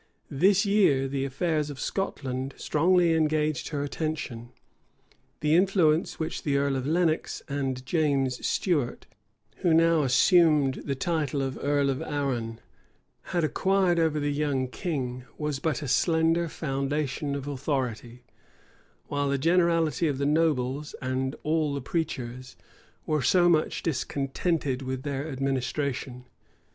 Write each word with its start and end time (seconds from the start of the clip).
This 0.31 0.65
year 0.65 1.07
the 1.07 1.25
affairs 1.25 1.69
of 1.69 1.79
Scotland 1.79 2.55
strongly 2.57 3.13
engaged 3.13 3.69
her 3.69 3.83
attention. 3.83 4.49
The 5.41 5.53
influence 5.53 6.17
which 6.19 6.41
the 6.41 6.57
earl 6.57 6.75
of 6.75 6.87
Lenox, 6.87 7.43
and 7.47 7.85
James 7.85 8.43
Stuart, 8.43 9.05
who 9.57 9.75
now 9.75 10.01
assumed 10.01 10.81
the 10.85 10.95
title 10.95 11.43
of 11.43 11.55
earl 11.61 11.91
of 11.91 12.01
Arran, 12.01 12.59
had 13.25 13.43
acquired 13.43 13.99
over 13.99 14.19
the 14.19 14.33
young 14.33 14.69
king, 14.69 15.25
was 15.37 15.59
but 15.59 15.83
a 15.83 15.87
slender 15.87 16.49
foundation 16.49 17.35
of 17.35 17.47
authority; 17.47 18.23
while 19.05 19.29
the 19.29 19.37
generality 19.37 20.07
of 20.07 20.17
the 20.17 20.25
nobles, 20.25 20.95
and 20.99 21.35
all 21.43 21.75
the 21.75 21.79
preachers, 21.79 22.55
were 23.05 23.21
so 23.21 23.47
much 23.47 23.83
discontented 23.83 24.81
with 24.81 25.03
their 25.03 25.29
administration. 25.29 26.25